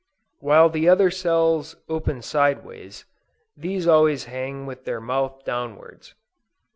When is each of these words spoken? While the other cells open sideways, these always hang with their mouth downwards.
While 0.39 0.69
the 0.69 0.89
other 0.89 1.11
cells 1.11 1.75
open 1.87 2.23
sideways, 2.23 3.05
these 3.55 3.85
always 3.85 4.23
hang 4.25 4.65
with 4.65 4.83
their 4.85 4.99
mouth 4.99 5.43
downwards. 5.45 6.15